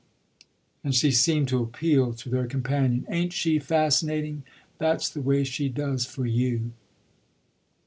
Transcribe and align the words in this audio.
And 0.83 0.95
she 0.95 1.11
seemed 1.11 1.47
to 1.49 1.61
appeal 1.61 2.13
to 2.13 2.27
their 2.27 2.47
companion. 2.47 3.05
"Ain't 3.07 3.33
she 3.33 3.59
fascinating? 3.59 4.41
That's 4.79 5.07
the 5.07 5.21
way 5.21 5.43
she 5.43 5.69
does 5.69 6.07
for 6.07 6.25
you!" 6.25 6.71